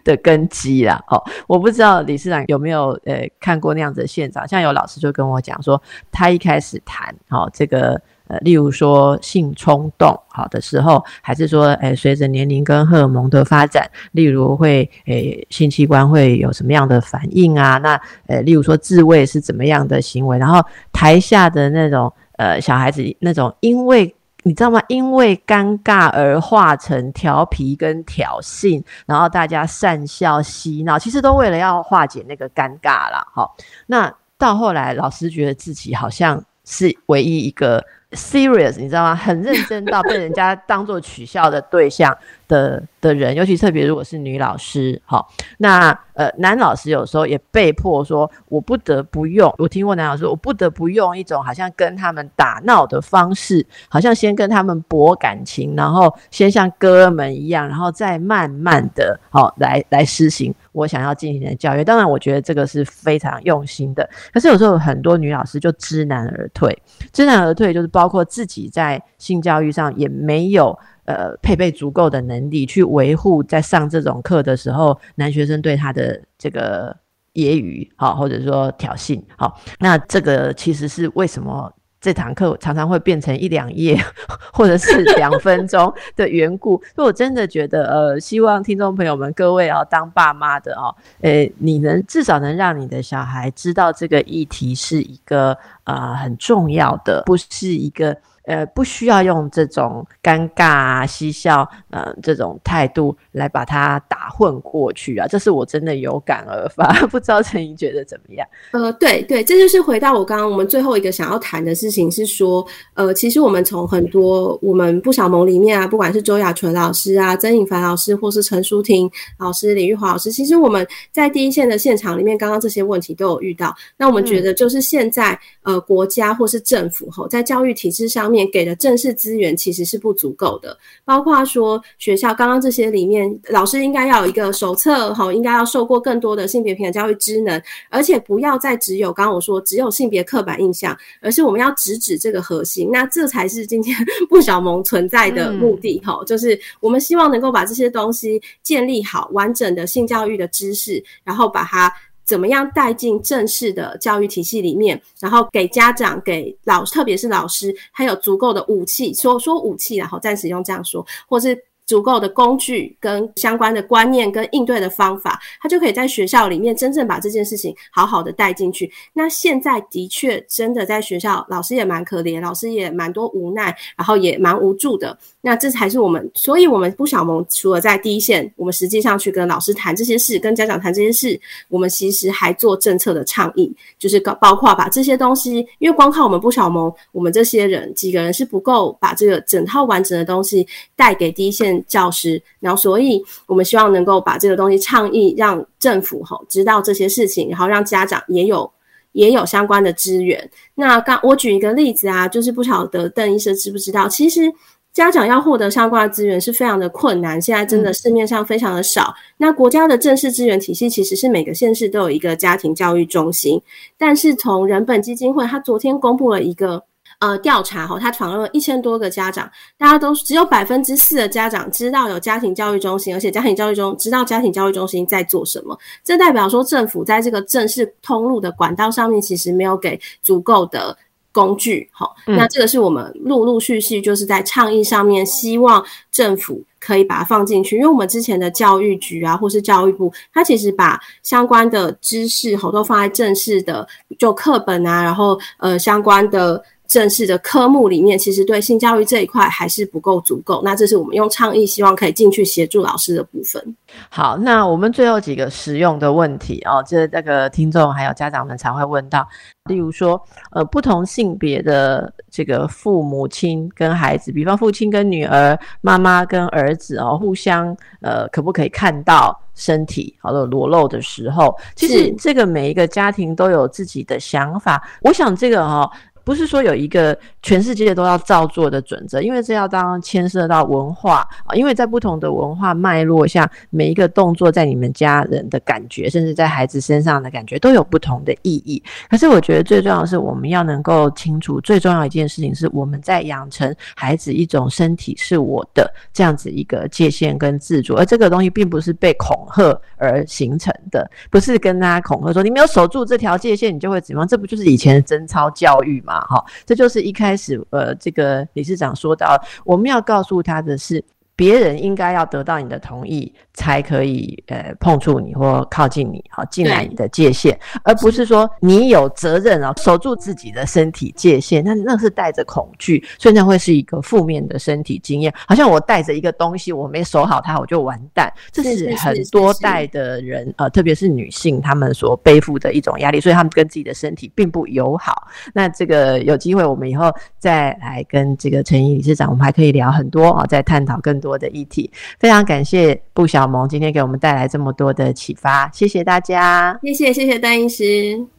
[0.04, 1.02] 的根基了。
[1.08, 5.82] 哦，我不知道理事长有没有呃看过那样子的现场，像有老师就跟我讲说，
[6.12, 8.00] 他一开始谈，哦这个。
[8.28, 17.78] 呃，例如说性冲动好的时候，还是说，诶，随着年龄跟荷尔蒙的发展，例如会，诶，性器官会有什么样的反应啊？
[17.78, 20.36] 那，呃，例如说自慰是怎么样的行为？
[20.38, 20.60] 然后
[20.92, 24.12] 台下的那种，呃，小孩子那种，因为
[24.42, 24.82] 你知道吗？
[24.88, 33.24] 因为尴尬而化成调皮跟挑衅，然后大家讪笑嬉闹，其实都为了要化解那个尴尬啦。
[33.32, 33.54] 好，
[33.86, 37.84] 那到后来，老师觉得自己好像是唯一一个。
[38.12, 39.14] serious，你知道吗？
[39.14, 45.28] 很认真到被人家当做取笑的对象的的人，尤其特别如果是女老师，好，
[45.58, 49.52] 那呃男老师有时候也被迫说，我不得不用。
[49.58, 61.84] 我听过男老师，我不得不用一种好像跟他们打闹的方式，好像先跟他们博感情，然后先像哥们一样，然后再慢慢的好来来实行我想要进行的教育。
[61.84, 64.08] 当然，我觉得这个是非常用心的。
[64.32, 68.06] 可是有时候很多女老师就知难而退，知难而退就是包。
[68.06, 76.96] 括自己在性教育上也没有呃配备足够的能力去维护，在上这种课的时候，男学生对他的这个
[77.34, 81.72] 揶揄好，或者说挑衅好，那这个其实是为什么？
[82.00, 83.98] 这堂课常常会变成一两页，
[84.52, 86.80] 或者是两分钟的缘故。
[86.94, 98.16] 所以我真的觉得，呃，希望听众朋友们各位啊当爸妈的哦，呃，你能至少能让你的小孩知道这个议题是一个呃很重要的，不是一个。
[98.46, 106.86] 呃，不需要用这种尴尬啊、嬉笑，呃，这种态度来把它打混过去啊，这是我真的有感而发。
[107.10, 108.46] 不知道陈怡觉得怎么样？
[108.70, 123.74] 呃，对对，这就是回到我刚刚我们最后一个想要谈的事情，是说，呃，其实我们从很多我们不小盟里面啊，不管是周雅纯老师啊、曾颖凡老师，或是陈淑婷老师、李玉华老师，其实我们在第一线的现场里面，刚刚这些问题都有遇到。
[123.96, 128.35] 那我们觉得，就是现在呃，国家或是政府吼，在教育体制上面。
[128.50, 143.96] 给的正式资源其实是不足够的，包括说学校刚刚这些里面，老师应该要有一个手册，哈，应该要受过更多的性别平等教育职能，而且不要再只有刚刚我说只有性别刻板印象，而是我们要直指这个核心，那这才是今天
[144.28, 151.92] 不小萌存在的目的，哈，就是我们希望能够把这些东西建立好完整的性教育的知识，然后把它。
[152.26, 161.56] 怎么样带进正式的教育体系里面，然后给家长、给老，特别是老师，他有足够的武器，说说武器，然后暂时用这样说，或是。
[161.86, 168.90] 足够的工具跟相关的观念跟应对的方法，他就可以在学校里面真正把这件事情好好的带进去。
[169.12, 175.16] 那现在的确真的在学校，老师也蛮可怜，老师也蛮多无奈，然后也蛮无助的。
[175.40, 190.66] 那这才是我们，所以我们不小萌除了在第一线，我们实际上去跟老师谈这些事，跟家长谈这些事，我们其实还做政策的倡议，就是包包括把这些东西，因为光靠我们不小萌，我们这些人几个人是不够把这个整套完整的东西
[190.96, 191.75] 带给第一线。
[191.86, 198.70] 教师，然后，所以我们希望能够把这个东西倡议，让政府吼知道这些事情，然后让家长也有
[199.12, 200.50] 也有相关的资源。
[200.74, 204.52] 那刚我举一个例子啊，就是不晓得邓医生知不知道，其实。
[204.92, 209.14] 家长要获得相关的资源是非常的困难，现在真的市面上非常的少。
[209.36, 213.60] 那国家的正式资源体系其实是每个县市都有一个家庭教育中心，
[213.98, 216.82] 但是从人本基金会，他昨天公布了一个
[217.18, 230.96] 呃调查哈，他访问了一千多个家长，大家都只有百分之四的家长知道有家庭教育中心，而且家庭教育中知道家庭教育中心在做什么，这代表说政府在这个正式通路的管道上面其实没有给足够的。
[231.32, 243.86] 工具，好，那这个是我们陆陆续续就是在倡议上面，希望政府可以把它放进去，因为我们之前的教育局啊，或是教育部，它其实把相关的知识，好都放在正式的
[244.18, 246.64] 就课本啊，然后呃相关的。
[246.86, 250.62] 正式的科目里面，其实对性教育这一块还是不够足够。
[250.64, 253.76] 那这是我们用倡议，希望可以进去协助老师的部分。
[254.08, 259.26] 好，那我们最后几个实用的问题哦，这这个听众还有家长们常会问到，
[259.64, 260.20] 例如说，
[260.52, 271.56] 呃，不同性别的这个父母亲跟孩子，比方父亲跟女儿，妈妈跟儿子哦，互相呃，可不可以看到身体好了裸露的时候？
[271.74, 274.82] 其实这个每一个家庭都有自己的想法。
[275.02, 275.90] 我想这个哈。
[276.26, 288.82] 不是说有一个全世界都要照做的准则，因为这要当牵涉到文化啊，因为在不同的文化脉络下，每一个动作在你们家人的感觉，甚至在孩子身上的感觉都有不同的意义。
[289.08, 304.26] 可是我觉得最重要的是，我们要能够清楚，最重要一件事情是我们在养成孩子一种身体是我的这样子一个界限跟自主，而这个东西并不是被恐吓而形成的，不是跟大家恐吓说你没有守住这条界限，你就会怎么样？
[304.26, 306.15] 这不就是以前的贞操教育吗？
[306.28, 311.04] 好，这就是一开始呃，这个理事长说到，我们要告诉他的是。
[311.36, 321.62] 别人应该要得到你的同意，才可以呃碰触你或靠近你，好进来你的界限，而不是说你有责任啊守住自己的身体界限。
[321.62, 325.32] 那那是带着恐惧，所以那会是一个负面的身体经验。
[325.46, 328.32] 好像我带着一个东西，我没守好它，我就完蛋。
[328.50, 335.28] 这是很多代的人呃，特别是女性，她们所背负的一种压力，所以她们跟自己的身体并不友好。
[335.52, 341.25] 那这个有机会，我们以后再来跟这个陈怡理事长，我们还可以聊很多啊，再探讨更多。
[341.26, 348.35] 多的议题，非常感谢布小萌今天给我们带来这么多的启发，谢谢大家，谢谢谢谢丹医师。